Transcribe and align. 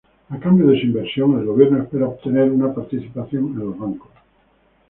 A 0.31 0.39
cambio 0.39 0.65
de 0.65 0.79
su 0.79 0.87
inversión, 0.87 1.37
el 1.39 1.45
gobierno 1.45 1.83
espera 1.83 2.07
obtener 2.07 2.49
una 2.49 2.73
participación 2.73 3.51
en 3.51 3.59
los 3.59 3.77
bancos. 3.77 4.09